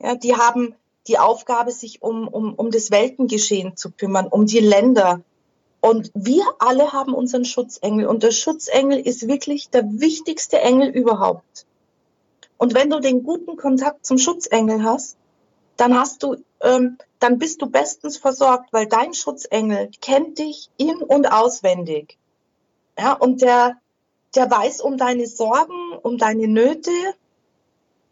Ja, 0.00 0.16
die 0.16 0.34
haben 0.34 0.74
die 1.06 1.20
Aufgabe, 1.20 1.70
sich 1.70 2.02
um, 2.02 2.26
um, 2.26 2.54
um 2.54 2.72
das 2.72 2.90
Weltengeschehen 2.90 3.76
zu 3.76 3.92
kümmern, 3.92 4.26
um 4.26 4.46
die 4.46 4.58
Länder. 4.58 5.20
Und 5.82 6.10
wir 6.14 6.44
alle 6.58 6.94
haben 6.94 7.12
unseren 7.12 7.44
Schutzengel. 7.44 8.06
Und 8.06 8.22
der 8.22 8.30
Schutzengel 8.30 8.98
ist 8.98 9.28
wirklich 9.28 9.68
der 9.68 9.84
wichtigste 9.84 10.58
Engel 10.60 10.88
überhaupt. 10.88 11.66
Und 12.56 12.72
wenn 12.72 12.88
du 12.88 13.00
den 13.00 13.24
guten 13.24 13.56
Kontakt 13.56 14.06
zum 14.06 14.16
Schutzengel 14.16 14.82
hast, 14.82 15.18
dann 15.76 15.98
hast 15.98 16.22
du 16.22 16.36
ähm, 16.62 16.96
dann 17.18 17.38
bist 17.38 17.62
du 17.62 17.66
bestens 17.66 18.16
versorgt, 18.16 18.72
weil 18.72 18.86
dein 18.86 19.14
Schutzengel 19.14 19.90
kennt 20.00 20.38
dich 20.38 20.70
in 20.76 20.96
und 20.96 21.26
auswendig. 21.26 22.18
Ja, 22.98 23.12
und 23.12 23.42
der, 23.42 23.76
der 24.34 24.50
weiß 24.50 24.80
um 24.80 24.96
deine 24.96 25.26
Sorgen, 25.26 25.96
um 26.02 26.18
deine 26.18 26.48
Nöte, 26.48 26.90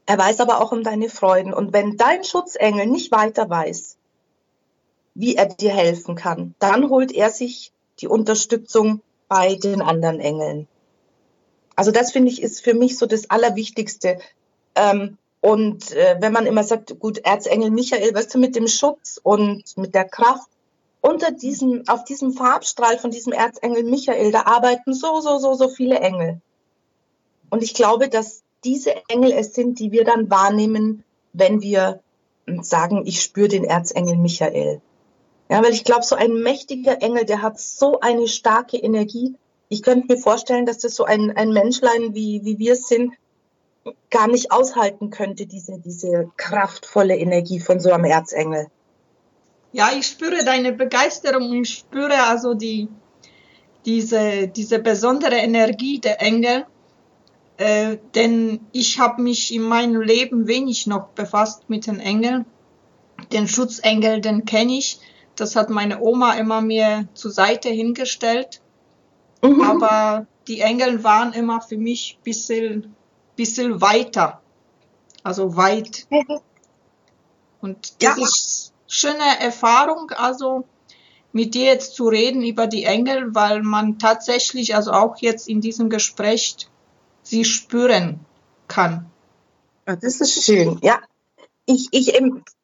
er 0.06 0.18
weiß 0.18 0.40
aber 0.40 0.60
auch 0.60 0.72
um 0.72 0.82
deine 0.82 1.08
Freuden. 1.08 1.52
Und 1.54 1.72
wenn 1.72 1.96
dein 1.96 2.24
Schutzengel 2.24 2.86
nicht 2.86 3.12
weiter 3.12 3.48
weiß, 3.48 3.96
wie 5.14 5.36
er 5.36 5.46
dir 5.46 5.70
helfen 5.70 6.14
kann, 6.14 6.54
dann 6.58 6.88
holt 6.88 7.12
er 7.12 7.30
sich 7.30 7.72
die 8.00 8.08
Unterstützung 8.08 9.02
bei 9.28 9.54
den 9.54 9.82
anderen 9.82 10.20
Engeln. 10.20 10.66
Also 11.76 11.90
das 11.90 12.12
finde 12.12 12.30
ich 12.30 12.42
ist 12.42 12.62
für 12.62 12.74
mich 12.74 12.98
so 12.98 13.06
das 13.06 13.30
Allerwichtigste. 13.30 14.18
Ähm, 14.74 15.18
und 15.40 15.92
äh, 15.92 16.16
wenn 16.20 16.32
man 16.32 16.46
immer 16.46 16.64
sagt, 16.64 16.98
gut, 16.98 17.18
Erzengel 17.18 17.70
Michael, 17.70 18.14
weißt 18.14 18.34
du, 18.34 18.38
mit 18.38 18.56
dem 18.56 18.68
Schutz 18.68 19.18
und 19.22 19.76
mit 19.76 19.94
der 19.94 20.04
Kraft, 20.04 20.48
unter 21.00 21.30
diesem, 21.30 21.84
auf 21.88 22.04
diesem 22.04 22.32
Farbstrahl 22.32 22.98
von 22.98 23.10
diesem 23.10 23.32
Erzengel 23.32 23.84
Michael, 23.84 24.32
da 24.32 24.42
arbeiten 24.42 24.92
so, 24.92 25.20
so, 25.20 25.38
so, 25.38 25.54
so 25.54 25.68
viele 25.68 25.98
Engel. 25.98 26.40
Und 27.48 27.62
ich 27.62 27.72
glaube, 27.72 28.08
dass 28.08 28.42
diese 28.64 28.94
Engel 29.08 29.32
es 29.32 29.54
sind, 29.54 29.78
die 29.78 29.92
wir 29.92 30.04
dann 30.04 30.30
wahrnehmen, 30.30 31.04
wenn 31.32 31.62
wir 31.62 32.00
sagen, 32.60 33.06
ich 33.06 33.22
spüre 33.22 33.48
den 33.48 33.64
Erzengel 33.64 34.16
Michael. 34.16 34.82
Ja, 35.50 35.64
weil 35.64 35.72
ich 35.72 35.82
glaube, 35.82 36.04
so 36.04 36.14
ein 36.14 36.34
mächtiger 36.34 37.02
Engel, 37.02 37.24
der 37.24 37.42
hat 37.42 37.58
so 37.58 37.98
eine 37.98 38.28
starke 38.28 38.76
Energie. 38.76 39.34
Ich 39.68 39.82
könnte 39.82 40.06
mir 40.12 40.16
vorstellen, 40.16 40.64
dass 40.64 40.78
das 40.78 40.94
so 40.94 41.04
ein, 41.04 41.36
ein 41.36 41.50
Menschlein, 41.50 42.14
wie, 42.14 42.44
wie 42.44 42.60
wir 42.60 42.76
sind, 42.76 43.14
gar 44.10 44.28
nicht 44.28 44.52
aushalten 44.52 45.10
könnte, 45.10 45.46
diese, 45.46 45.80
diese 45.80 46.30
kraftvolle 46.36 47.16
Energie 47.16 47.58
von 47.58 47.80
so 47.80 47.90
einem 47.90 48.04
Erzengel. 48.04 48.68
Ja, 49.72 49.90
ich 49.96 50.06
spüre 50.06 50.44
deine 50.44 50.72
Begeisterung, 50.72 51.62
ich 51.62 51.70
spüre 51.70 52.22
also 52.24 52.54
die, 52.54 52.88
diese, 53.86 54.46
diese 54.46 54.78
besondere 54.78 55.36
Energie 55.36 55.98
der 55.98 56.22
Engel, 56.22 56.66
äh, 57.56 57.96
denn 58.14 58.60
ich 58.70 59.00
habe 59.00 59.20
mich 59.22 59.52
in 59.52 59.62
meinem 59.62 60.00
Leben 60.00 60.46
wenig 60.46 60.86
noch 60.86 61.08
befasst 61.08 61.68
mit 61.68 61.88
den 61.88 61.98
Engeln. 61.98 62.44
Den 63.32 63.48
Schutzengel, 63.48 64.20
den 64.20 64.44
kenne 64.44 64.78
ich, 64.78 65.00
das 65.40 65.56
hat 65.56 65.70
meine 65.70 66.00
Oma 66.00 66.34
immer 66.34 66.60
mir 66.60 67.08
zur 67.14 67.30
Seite 67.30 67.68
hingestellt, 67.68 68.60
mhm. 69.42 69.60
aber 69.62 70.26
die 70.48 70.60
Engel 70.60 71.04
waren 71.04 71.32
immer 71.32 71.60
für 71.60 71.76
mich 71.76 72.18
ein 72.18 72.24
bisschen 72.24 72.96
bisschen 73.40 73.80
weiter. 73.80 74.42
Also 75.22 75.56
weit. 75.56 76.06
Und 77.62 78.02
das 78.02 78.18
ja. 78.18 78.22
ist 78.22 78.72
schöne 78.86 79.40
Erfahrung, 79.40 80.10
also 80.10 80.64
mit 81.32 81.54
dir 81.54 81.64
jetzt 81.64 81.94
zu 81.94 82.08
reden 82.08 82.42
über 82.42 82.66
die 82.66 82.84
Engel, 82.84 83.34
weil 83.34 83.62
man 83.62 83.98
tatsächlich, 83.98 84.74
also 84.74 84.92
auch 84.92 85.16
jetzt 85.18 85.48
in 85.48 85.60
diesem 85.62 85.88
Gespräch, 85.88 86.68
sie 87.22 87.44
spüren 87.44 88.20
kann. 88.68 89.06
Das 89.84 90.20
ist 90.20 90.44
schön, 90.44 90.78
ja. 90.82 91.00
Ich, 91.64 91.88
ich 91.92 92.12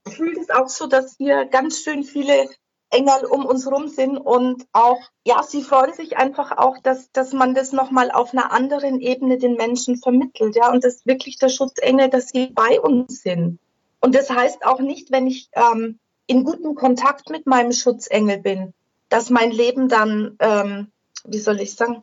fühle 0.08 0.40
es 0.40 0.50
auch 0.50 0.68
so, 0.68 0.86
dass 0.88 1.16
hier 1.16 1.46
ganz 1.46 1.80
schön 1.82 2.04
viele 2.04 2.48
Engel 2.90 3.24
um 3.24 3.44
uns 3.44 3.70
rum 3.70 3.88
sind 3.88 4.16
und 4.16 4.66
auch, 4.72 5.00
ja, 5.24 5.42
sie 5.42 5.62
freuen 5.62 5.92
sich 5.92 6.16
einfach 6.16 6.56
auch, 6.56 6.78
dass, 6.78 7.10
dass 7.12 7.32
man 7.32 7.54
das 7.54 7.72
nochmal 7.72 8.10
auf 8.10 8.32
einer 8.32 8.52
anderen 8.52 9.00
Ebene 9.00 9.38
den 9.38 9.54
Menschen 9.54 9.96
vermittelt, 9.96 10.56
ja, 10.56 10.70
und 10.70 10.84
das 10.84 10.96
ist 10.96 11.06
wirklich 11.06 11.38
der 11.38 11.48
Schutzengel, 11.48 12.08
dass 12.08 12.28
sie 12.28 12.48
bei 12.48 12.80
uns 12.80 13.22
sind. 13.22 13.58
Und 14.00 14.14
das 14.14 14.30
heißt 14.30 14.64
auch 14.64 14.78
nicht, 14.78 15.10
wenn 15.10 15.26
ich 15.26 15.48
ähm, 15.52 15.98
in 16.26 16.44
gutem 16.44 16.74
Kontakt 16.74 17.30
mit 17.30 17.46
meinem 17.46 17.72
Schutzengel 17.72 18.38
bin, 18.38 18.72
dass 19.08 19.30
mein 19.30 19.50
Leben 19.50 19.88
dann, 19.88 20.36
ähm, 20.38 20.92
wie 21.24 21.38
soll 21.38 21.60
ich 21.60 21.74
sagen, 21.74 22.02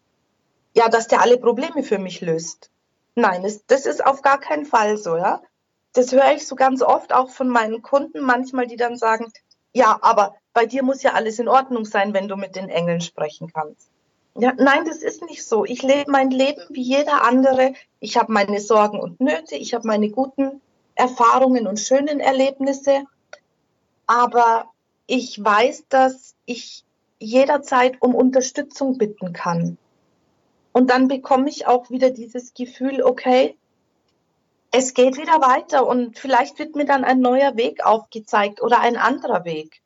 ja, 0.76 0.90
dass 0.90 1.08
der 1.08 1.22
alle 1.22 1.38
Probleme 1.38 1.84
für 1.84 2.00
mich 2.00 2.22
löst. 2.22 2.70
Nein, 3.16 3.44
das, 3.44 3.66
das 3.68 3.86
ist 3.86 4.06
auf 4.06 4.22
gar 4.22 4.40
keinen 4.40 4.66
Fall 4.66 4.98
so, 4.98 5.16
ja. 5.16 5.42
Das 5.94 6.12
höre 6.12 6.34
ich 6.34 6.48
so 6.48 6.56
ganz 6.56 6.82
oft 6.82 7.14
auch 7.14 7.30
von 7.30 7.48
meinen 7.48 7.84
Kunden 7.84 8.22
manchmal, 8.22 8.66
die 8.66 8.78
dann 8.78 8.98
sagen, 8.98 9.32
ja, 9.74 10.00
aber 10.02 10.36
bei 10.54 10.66
dir 10.66 10.84
muss 10.84 11.04
ja 11.04 11.14
alles 11.14 11.40
in 11.40 11.48
Ordnung 11.48 11.86
sein, 11.86 12.14
wenn 12.14 12.28
du 12.28 12.36
mit 12.36 12.56
den 12.56 12.70
Engeln 12.70 13.02
sprechen 13.02 13.52
kannst. 13.52 13.90
Ja, 14.36 14.54
nein, 14.58 14.86
das 14.86 14.98
ist 14.98 15.22
nicht 15.24 15.46
so. 15.46 15.64
Ich 15.66 15.84
lebe 15.84 16.10
mein 16.10 16.32
Leben 16.32 16.62
wie 16.70 16.82
jeder 16.82 17.24
andere. 17.24 17.74
Ich 18.00 18.18
habe 18.18 18.32
meine 18.32 18.60
Sorgen 18.60 19.00
und 19.00 19.20
Nöte, 19.20 19.56
ich 19.56 19.74
habe 19.74 19.88
meine 19.88 20.10
guten 20.10 20.62
Erfahrungen 20.96 21.68
und 21.68 21.80
schönen 21.80 22.20
Erlebnisse. 22.20 23.06
Aber 24.08 24.66
ich 25.06 25.44
weiß, 25.44 25.86
dass 25.90 26.36
ich 26.46 26.84
jederzeit 27.20 28.02
um 28.02 28.16
Unterstützung 28.16 28.98
bitten 28.98 29.34
kann. 29.34 29.78
Und 30.72 30.90
dann 30.90 31.08
bekomme 31.08 31.50
ich 31.50 31.68
auch 31.68 31.92
wieder 31.92 32.10
dieses 32.10 32.56
Gefühl, 32.56 33.04
okay, 33.04 33.56
es 34.72 34.96
geht 34.96 35.18
wieder 35.18 35.40
weiter 35.40 35.86
und 35.86 36.18
vielleicht 36.18 36.58
wird 36.58 36.76
mir 36.76 36.86
dann 36.86 37.04
ein 37.04 37.20
neuer 37.20 37.56
Weg 37.56 37.86
aufgezeigt 37.86 38.60
oder 38.60 38.80
ein 38.80 38.98
anderer 38.98 39.46
Weg. 39.46 39.83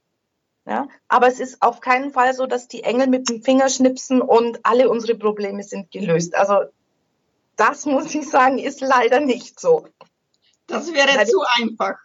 Ja, 0.67 0.89
aber 1.07 1.27
es 1.27 1.39
ist 1.39 1.61
auf 1.61 1.79
keinen 1.79 2.11
Fall 2.11 2.33
so, 2.33 2.45
dass 2.45 2.67
die 2.67 2.83
Engel 2.83 3.07
mit 3.07 3.29
dem 3.29 3.41
Finger 3.41 3.69
schnipsen 3.69 4.21
und 4.21 4.59
alle 4.63 4.89
unsere 4.89 5.17
Probleme 5.17 5.63
sind 5.63 5.91
gelöst. 5.91 6.35
Also 6.35 6.65
das 7.55 7.85
muss 7.85 8.13
ich 8.13 8.29
sagen, 8.29 8.59
ist 8.59 8.81
leider 8.81 9.21
nicht 9.21 9.61
so. 9.61 9.87
Das 10.67 10.93
wäre 10.93 11.07
leider, 11.07 11.25
zu 11.25 11.41
einfach. 11.55 11.95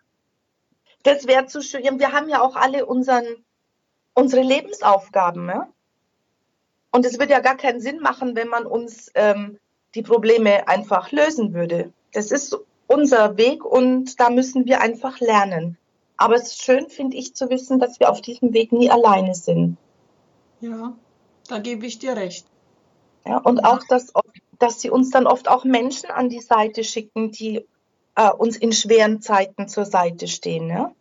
Das 1.02 1.26
wäre 1.26 1.47
zu 1.47 1.61
schön. 1.61 1.99
Wir 1.99 2.12
haben 2.12 2.28
ja 2.28 2.40
auch 2.40 2.54
alle 2.54 2.87
unseren, 2.87 3.25
unsere 4.14 4.42
Lebensaufgaben. 4.42 5.49
Ja? 5.49 5.69
Und 6.92 7.04
es 7.04 7.19
würde 7.19 7.33
ja 7.33 7.40
gar 7.40 7.57
keinen 7.57 7.81
Sinn 7.81 7.99
machen, 7.99 8.37
wenn 8.37 8.49
man 8.49 8.64
uns 8.64 9.11
ähm, 9.14 9.59
die 9.97 10.02
Probleme 10.02 10.69
einfach 10.69 11.11
lösen 11.11 11.52
würde. 11.52 11.92
Das 12.12 12.31
ist 12.31 12.57
unser 12.87 13.37
Weg 13.37 13.64
und 13.64 14.21
da 14.21 14.31
müssen 14.31 14.66
wir 14.66 14.81
einfach 14.81 15.19
lernen. 15.19 15.78
Aber 16.22 16.36
es 16.36 16.52
ist 16.52 16.62
schön, 16.62 16.88
finde 16.88 17.16
ich, 17.16 17.34
zu 17.34 17.50
wissen, 17.50 17.80
dass 17.80 17.98
wir 17.98 18.08
auf 18.08 18.20
diesem 18.20 18.52
Weg 18.54 18.70
nie 18.70 18.88
alleine 18.88 19.34
sind. 19.34 19.76
Ja, 20.60 20.94
da 21.48 21.58
gebe 21.58 21.84
ich 21.84 21.98
dir 21.98 22.16
recht. 22.16 22.46
Ja, 23.26 23.38
und 23.38 23.64
auch, 23.64 23.80
dass, 23.88 24.12
dass 24.60 24.80
sie 24.80 24.88
uns 24.88 25.10
dann 25.10 25.26
oft 25.26 25.48
auch 25.48 25.64
Menschen 25.64 26.12
an 26.12 26.28
die 26.28 26.40
Seite 26.40 26.84
schicken, 26.84 27.32
die 27.32 27.66
äh, 28.14 28.30
uns 28.30 28.56
in 28.56 28.72
schweren 28.72 29.20
Zeiten 29.20 29.66
zur 29.66 29.84
Seite 29.84 30.28
stehen. 30.28 30.68
Ja? 30.68 30.92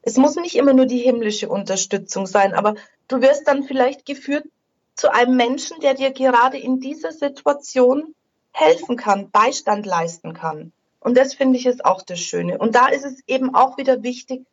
Es 0.00 0.16
muss 0.16 0.36
nicht 0.36 0.56
immer 0.56 0.72
nur 0.72 0.86
die 0.86 1.00
himmlische 1.00 1.50
Unterstützung 1.50 2.26
sein, 2.26 2.54
aber 2.54 2.74
du 3.08 3.20
wirst 3.20 3.46
dann 3.46 3.64
vielleicht 3.64 4.06
geführt 4.06 4.46
zu 4.94 5.12
einem 5.12 5.36
Menschen, 5.36 5.80
der 5.80 5.92
dir 5.92 6.12
gerade 6.12 6.56
in 6.56 6.80
dieser 6.80 7.12
Situation 7.12 8.14
helfen 8.52 8.96
kann, 8.96 9.30
Beistand 9.30 9.84
leisten 9.84 10.32
kann. 10.32 10.72
Und 10.98 11.18
das 11.18 11.34
finde 11.34 11.58
ich 11.58 11.66
ist 11.66 11.84
auch 11.84 12.00
das 12.00 12.20
Schöne. 12.20 12.56
Und 12.56 12.74
da 12.74 12.86
ist 12.86 13.04
es 13.04 13.20
eben 13.26 13.54
auch 13.54 13.76
wieder 13.76 14.02
wichtig, 14.02 14.46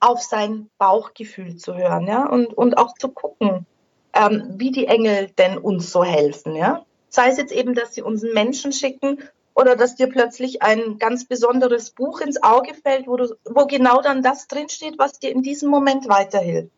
auf 0.00 0.22
sein 0.22 0.68
Bauchgefühl 0.78 1.56
zu 1.56 1.74
hören, 1.74 2.06
ja, 2.06 2.26
und, 2.26 2.52
und 2.54 2.78
auch 2.78 2.94
zu 2.94 3.08
gucken, 3.08 3.66
ähm, 4.12 4.54
wie 4.56 4.70
die 4.70 4.86
Engel 4.86 5.30
denn 5.38 5.58
uns 5.58 5.90
so 5.90 6.04
helfen, 6.04 6.54
ja. 6.54 6.84
Sei 7.08 7.28
es 7.28 7.38
jetzt 7.38 7.52
eben, 7.52 7.74
dass 7.74 7.94
sie 7.94 8.02
uns 8.02 8.22
einen 8.22 8.34
Menschen 8.34 8.72
schicken 8.72 9.18
oder 9.54 9.74
dass 9.74 9.96
dir 9.96 10.08
plötzlich 10.08 10.62
ein 10.62 10.98
ganz 10.98 11.24
besonderes 11.24 11.90
Buch 11.90 12.20
ins 12.20 12.42
Auge 12.42 12.74
fällt, 12.74 13.06
wo, 13.06 13.16
du, 13.16 13.34
wo 13.44 13.66
genau 13.66 14.02
dann 14.02 14.22
das 14.22 14.48
drinsteht, 14.48 14.98
was 14.98 15.18
dir 15.18 15.30
in 15.30 15.42
diesem 15.42 15.70
Moment 15.70 16.08
weiterhilft. 16.08 16.70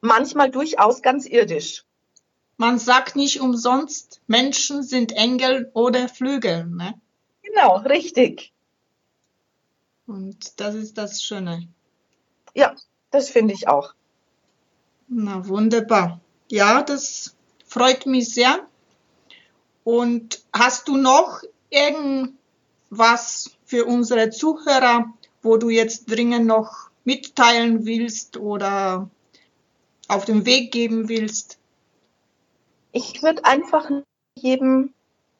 Manchmal 0.00 0.50
durchaus 0.50 1.00
ganz 1.00 1.26
irdisch. 1.26 1.84
Man 2.56 2.78
sagt 2.78 3.14
nicht 3.14 3.40
umsonst, 3.40 4.20
Menschen 4.26 4.82
sind 4.82 5.12
Engel 5.12 5.70
oder 5.74 6.08
Flügel, 6.08 6.66
ne? 6.66 6.94
Genau, 7.42 7.76
richtig. 7.78 8.52
Und 10.06 10.60
das 10.60 10.74
ist 10.74 10.98
das 10.98 11.22
Schöne. 11.22 11.68
Ja, 12.54 12.74
das 13.10 13.30
finde 13.30 13.54
ich 13.54 13.68
auch. 13.68 13.94
Na, 15.08 15.46
wunderbar. 15.46 16.20
Ja, 16.50 16.82
das 16.82 17.34
freut 17.66 18.06
mich 18.06 18.32
sehr. 18.32 18.66
Und 19.84 20.42
hast 20.52 20.88
du 20.88 20.96
noch 20.96 21.42
irgendwas 21.70 23.50
für 23.64 23.84
unsere 23.86 24.30
Zuhörer, 24.30 25.12
wo 25.42 25.56
du 25.56 25.70
jetzt 25.70 26.10
dringend 26.10 26.46
noch 26.46 26.90
mitteilen 27.04 27.84
willst 27.84 28.36
oder 28.36 29.10
auf 30.08 30.24
den 30.24 30.46
Weg 30.46 30.72
geben 30.72 31.08
willst? 31.08 31.58
Ich 32.92 33.22
würde 33.22 33.44
einfach 33.44 33.90
jedem 34.34 34.92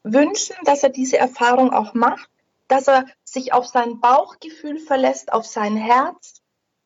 wünschen, 0.02 0.56
dass 0.64 0.82
er 0.82 0.88
diese 0.88 1.18
Erfahrung 1.18 1.72
auch 1.72 1.94
macht, 1.94 2.28
dass 2.68 2.88
er 2.88 3.06
sich 3.24 3.52
auf 3.52 3.66
sein 3.66 4.00
Bauchgefühl 4.00 4.78
verlässt, 4.78 5.32
auf 5.32 5.46
sein 5.46 5.76
Herz. 5.76 6.41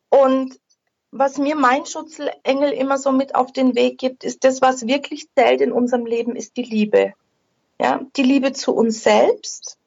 Und 0.09 0.59
was 1.11 1.37
mir 1.37 1.55
mein 1.55 1.85
Schutzengel 1.85 2.71
immer 2.71 2.97
so 2.97 3.11
mit 3.11 3.35
auf 3.35 3.51
den 3.51 3.75
Weg 3.75 3.97
gibt, 3.97 4.23
ist 4.23 4.43
das, 4.43 4.61
was 4.61 4.87
wirklich 4.87 5.27
zählt 5.33 5.61
in 5.61 5.71
unserem 5.71 6.05
Leben, 6.05 6.35
ist 6.35 6.57
die 6.57 6.63
Liebe. 6.63 7.13
Ja, 7.79 8.01
die 8.15 8.23
Liebe 8.23 8.53
zu 8.53 8.73
uns 8.73 9.03
selbst 9.03 9.77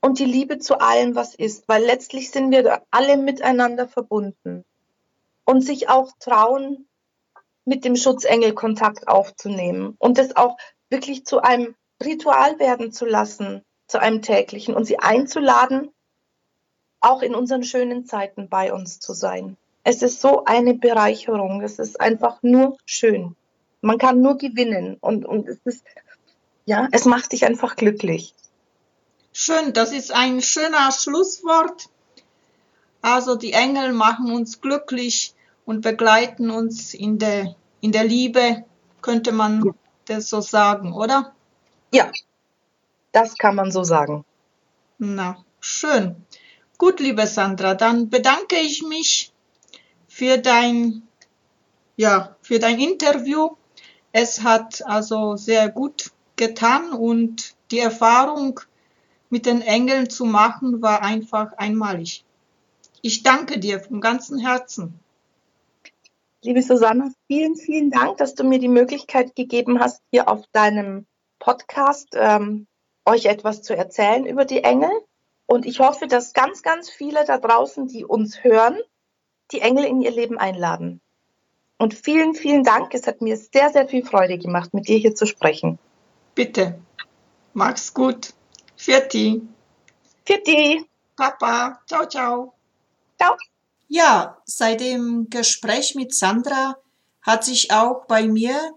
und 0.00 0.18
die 0.18 0.26
Liebe 0.26 0.58
zu 0.58 0.80
allem, 0.80 1.14
was 1.14 1.34
ist, 1.34 1.66
weil 1.68 1.82
letztlich 1.84 2.30
sind 2.30 2.50
wir 2.50 2.82
alle 2.90 3.16
miteinander 3.16 3.88
verbunden. 3.88 4.64
Und 5.44 5.62
sich 5.62 5.88
auch 5.88 6.12
trauen, 6.20 6.86
mit 7.68 7.84
dem 7.84 7.96
Schutzengel 7.96 8.54
Kontakt 8.54 9.08
aufzunehmen 9.08 9.94
und 9.98 10.18
das 10.18 10.34
auch 10.36 10.56
wirklich 10.88 11.26
zu 11.26 11.40
einem 11.40 11.74
Ritual 12.02 12.58
werden 12.58 12.92
zu 12.92 13.04
lassen, 13.04 13.62
zu 13.86 14.00
einem 14.00 14.22
täglichen 14.22 14.74
und 14.74 14.86
sie 14.86 14.98
einzuladen, 14.98 15.90
auch 17.00 17.22
in 17.22 17.34
unseren 17.34 17.62
schönen 17.62 18.06
Zeiten 18.06 18.48
bei 18.48 18.72
uns 18.72 19.00
zu 19.00 19.12
sein. 19.12 19.56
Es 19.84 20.02
ist 20.02 20.20
so 20.20 20.44
eine 20.44 20.74
Bereicherung. 20.74 21.62
Es 21.62 21.78
ist 21.78 22.00
einfach 22.00 22.42
nur 22.42 22.76
schön. 22.84 23.36
Man 23.80 23.98
kann 23.98 24.20
nur 24.20 24.36
gewinnen 24.36 24.96
und, 25.00 25.24
und 25.24 25.48
es 25.48 25.58
ist, 25.64 25.84
ja, 26.66 26.88
es 26.92 27.04
macht 27.04 27.32
dich 27.32 27.46
einfach 27.46 27.76
glücklich. 27.76 28.34
Schön, 29.32 29.72
das 29.72 29.92
ist 29.92 30.12
ein 30.12 30.42
schöner 30.42 30.90
Schlusswort. 30.90 31.88
Also 33.00 33.36
die 33.36 33.52
Engel 33.52 33.92
machen 33.92 34.32
uns 34.32 34.60
glücklich 34.60 35.34
und 35.64 35.82
begleiten 35.82 36.50
uns 36.50 36.92
in 36.92 37.18
der, 37.18 37.54
in 37.80 37.92
der 37.92 38.04
Liebe, 38.04 38.64
könnte 39.00 39.32
man 39.32 39.64
ja. 39.64 39.72
das 40.06 40.28
so 40.28 40.40
sagen, 40.40 40.92
oder? 40.92 41.32
Ja, 41.92 42.10
das 43.12 43.38
kann 43.38 43.54
man 43.54 43.70
so 43.70 43.84
sagen. 43.84 44.24
Na, 44.98 45.44
schön. 45.60 46.16
Gut, 46.78 47.00
liebe 47.00 47.26
Sandra, 47.26 47.74
dann 47.74 48.08
bedanke 48.08 48.54
ich 48.56 48.84
mich 48.84 49.32
für 50.06 50.38
dein, 50.38 51.02
ja, 51.96 52.36
für 52.40 52.60
dein 52.60 52.78
Interview. 52.78 53.56
Es 54.12 54.44
hat 54.44 54.86
also 54.86 55.34
sehr 55.34 55.70
gut 55.70 56.12
getan 56.36 56.92
und 56.92 57.56
die 57.72 57.80
Erfahrung 57.80 58.60
mit 59.28 59.44
den 59.44 59.60
Engeln 59.60 60.08
zu 60.08 60.24
machen 60.24 60.80
war 60.80 61.02
einfach 61.02 61.52
einmalig. 61.54 62.24
Ich 63.02 63.24
danke 63.24 63.58
dir 63.58 63.80
vom 63.80 64.00
ganzen 64.00 64.38
Herzen. 64.38 65.00
Liebe 66.42 66.62
Susanne, 66.62 67.12
vielen, 67.26 67.56
vielen 67.56 67.90
Dank, 67.90 68.18
dass 68.18 68.36
du 68.36 68.44
mir 68.44 68.60
die 68.60 68.68
Möglichkeit 68.68 69.34
gegeben 69.34 69.80
hast, 69.80 70.00
hier 70.12 70.28
auf 70.28 70.44
deinem 70.52 71.06
Podcast 71.40 72.10
ähm, 72.12 72.68
euch 73.04 73.26
etwas 73.26 73.62
zu 73.62 73.76
erzählen 73.76 74.24
über 74.24 74.44
die 74.44 74.62
Engel. 74.62 74.90
Und 75.50 75.64
ich 75.64 75.80
hoffe, 75.80 76.06
dass 76.06 76.34
ganz, 76.34 76.62
ganz 76.62 76.90
viele 76.90 77.24
da 77.24 77.38
draußen, 77.38 77.88
die 77.88 78.04
uns 78.04 78.44
hören, 78.44 78.78
die 79.50 79.62
Engel 79.62 79.84
in 79.84 80.02
ihr 80.02 80.10
Leben 80.10 80.36
einladen. 80.36 81.00
Und 81.78 81.94
vielen, 81.94 82.34
vielen 82.34 82.64
Dank. 82.64 82.92
Es 82.92 83.06
hat 83.06 83.22
mir 83.22 83.38
sehr, 83.38 83.70
sehr 83.70 83.88
viel 83.88 84.04
Freude 84.04 84.36
gemacht, 84.36 84.74
mit 84.74 84.88
dir 84.88 84.98
hier 84.98 85.14
zu 85.14 85.24
sprechen. 85.24 85.78
Bitte. 86.34 86.78
Mach's 87.54 87.94
gut. 87.94 88.34
Vierti. 88.76 89.40
Vierti. 90.26 90.84
Papa. 91.16 91.80
Ciao, 91.86 92.06
ciao. 92.06 92.52
Ciao. 93.18 93.34
Ja, 93.88 94.36
seit 94.44 94.82
dem 94.82 95.30
Gespräch 95.30 95.94
mit 95.94 96.14
Sandra 96.14 96.76
hat 97.22 97.44
sich 97.44 97.72
auch 97.72 98.04
bei 98.04 98.24
mir 98.24 98.74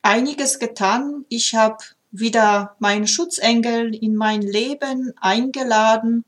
einiges 0.00 0.58
getan. 0.58 1.26
Ich 1.28 1.54
habe 1.54 1.76
wieder 2.16 2.76
meinen 2.78 3.08
Schutzengel 3.08 3.92
in 3.92 4.14
mein 4.14 4.40
Leben 4.40 5.12
eingeladen, 5.20 6.24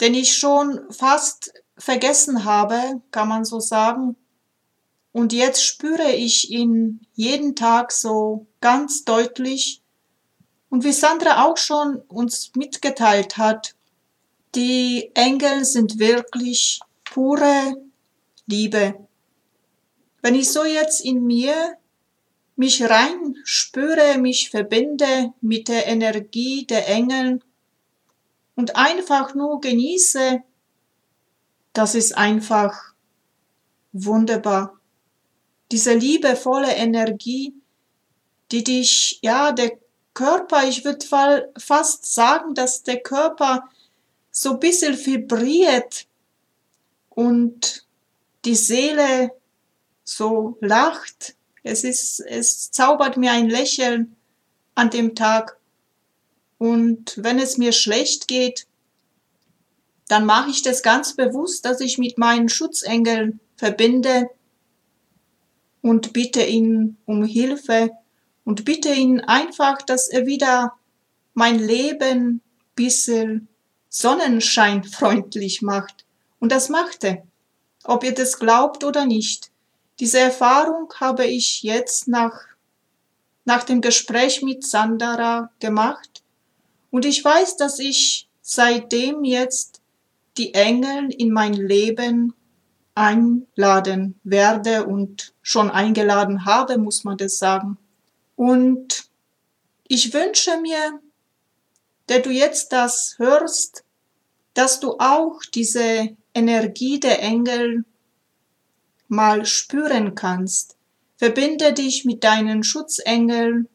den 0.00 0.14
ich 0.14 0.36
schon 0.36 0.80
fast 0.92 1.52
vergessen 1.76 2.44
habe, 2.44 3.02
kann 3.10 3.28
man 3.28 3.44
so 3.44 3.58
sagen. 3.58 4.14
Und 5.10 5.32
jetzt 5.32 5.64
spüre 5.64 6.12
ich 6.12 6.50
ihn 6.50 7.00
jeden 7.14 7.56
Tag 7.56 7.90
so 7.90 8.46
ganz 8.60 9.04
deutlich. 9.04 9.82
Und 10.70 10.84
wie 10.84 10.92
Sandra 10.92 11.44
auch 11.44 11.56
schon 11.56 11.96
uns 12.06 12.52
mitgeteilt 12.54 13.38
hat, 13.38 13.74
die 14.54 15.10
Engel 15.14 15.64
sind 15.64 15.98
wirklich 15.98 16.78
pure 17.04 17.74
Liebe. 18.46 18.94
Wenn 20.22 20.36
ich 20.36 20.52
so 20.52 20.64
jetzt 20.64 21.04
in 21.04 21.26
mir 21.26 21.76
mich 22.58 22.82
rein 22.82 23.36
spüre, 23.44 24.18
mich 24.18 24.50
verbinde 24.50 25.32
mit 25.40 25.68
der 25.68 25.86
Energie 25.86 26.66
der 26.66 26.88
Engel 26.88 27.40
und 28.56 28.74
einfach 28.74 29.34
nur 29.36 29.60
genieße, 29.60 30.42
das 31.72 31.94
ist 31.94 32.18
einfach 32.18 32.94
wunderbar. 33.92 34.76
Diese 35.70 35.94
liebevolle 35.94 36.74
Energie, 36.74 37.54
die 38.50 38.64
dich, 38.64 39.20
ja, 39.22 39.52
der 39.52 39.78
Körper, 40.12 40.64
ich 40.64 40.84
würde 40.84 41.52
fast 41.58 42.12
sagen, 42.12 42.54
dass 42.54 42.82
der 42.82 43.00
Körper 43.00 43.68
so 44.32 44.54
ein 44.54 44.58
bisschen 44.58 44.96
vibriert 45.06 46.08
und 47.10 47.86
die 48.44 48.56
Seele 48.56 49.30
so 50.02 50.58
lacht 50.60 51.37
es 51.62 51.84
ist, 51.84 52.20
es 52.20 52.70
zaubert 52.70 53.16
mir 53.16 53.32
ein 53.32 53.48
Lächeln 53.48 54.16
an 54.74 54.90
dem 54.90 55.14
Tag. 55.14 55.58
Und 56.58 57.14
wenn 57.22 57.38
es 57.38 57.58
mir 57.58 57.72
schlecht 57.72 58.28
geht, 58.28 58.66
dann 60.08 60.24
mache 60.24 60.50
ich 60.50 60.62
das 60.62 60.82
ganz 60.82 61.14
bewusst, 61.14 61.64
dass 61.64 61.80
ich 61.80 61.98
mit 61.98 62.18
meinen 62.18 62.48
Schutzengeln 62.48 63.40
verbinde 63.56 64.30
und 65.82 66.12
bitte 66.12 66.42
ihn 66.44 66.96
um 67.04 67.24
Hilfe 67.24 67.90
und 68.44 68.64
bitte 68.64 68.92
ihn 68.92 69.20
einfach, 69.20 69.82
dass 69.82 70.08
er 70.08 70.26
wieder 70.26 70.72
mein 71.34 71.58
Leben 71.58 72.40
bisschen 72.74 73.48
sonnenscheinfreundlich 73.88 75.62
macht. 75.62 76.06
Und 76.40 76.52
das 76.52 76.68
macht 76.68 77.04
er, 77.04 77.22
ob 77.84 78.04
ihr 78.04 78.14
das 78.14 78.38
glaubt 78.38 78.84
oder 78.84 79.04
nicht. 79.04 79.50
Diese 80.00 80.20
Erfahrung 80.20 80.92
habe 81.00 81.26
ich 81.26 81.62
jetzt 81.62 82.06
nach, 82.06 82.32
nach 83.44 83.64
dem 83.64 83.80
Gespräch 83.80 84.42
mit 84.42 84.64
Sandara 84.64 85.50
gemacht 85.58 86.22
und 86.90 87.04
ich 87.04 87.24
weiß, 87.24 87.56
dass 87.56 87.78
ich 87.78 88.28
seitdem 88.40 89.24
jetzt 89.24 89.80
die 90.36 90.54
Engel 90.54 91.12
in 91.12 91.32
mein 91.32 91.52
Leben 91.52 92.34
einladen 92.94 94.18
werde 94.24 94.86
und 94.86 95.34
schon 95.42 95.70
eingeladen 95.70 96.44
habe, 96.44 96.78
muss 96.78 97.04
man 97.04 97.16
das 97.16 97.38
sagen. 97.38 97.76
Und 98.36 99.04
ich 99.86 100.12
wünsche 100.12 100.58
mir, 100.60 101.00
der 102.08 102.20
du 102.20 102.30
jetzt 102.30 102.72
das 102.72 103.14
hörst, 103.18 103.84
dass 104.54 104.80
du 104.80 104.96
auch 104.98 105.40
diese 105.54 106.16
Energie 106.34 106.98
der 106.98 107.22
Engel 107.22 107.84
mal 109.08 109.44
spüren 109.44 110.14
kannst. 110.14 110.76
Verbinde 111.16 111.72
dich 111.72 112.04
mit 112.04 112.22
deinen 112.22 112.62
Schutzengeln 112.62 113.68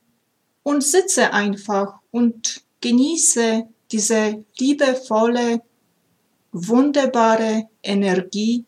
und 0.64 0.84
sitze 0.84 1.34
einfach 1.34 2.00
und 2.12 2.64
genieße 2.80 3.68
diese 3.92 4.46
liebevolle, 4.58 5.62
wunderbare 6.52 7.68
Energie, 7.82 8.66